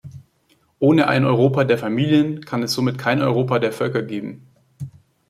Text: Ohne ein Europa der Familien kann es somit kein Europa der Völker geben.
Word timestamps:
Ohne 0.79 1.07
ein 1.09 1.25
Europa 1.25 1.63
der 1.63 1.77
Familien 1.77 2.43
kann 2.43 2.63
es 2.63 2.73
somit 2.73 2.97
kein 2.97 3.21
Europa 3.21 3.59
der 3.59 3.71
Völker 3.71 4.01
geben. 4.01 4.47